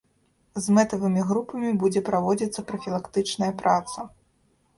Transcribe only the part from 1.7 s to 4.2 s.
будзе праводзіцца прафілактычная праца.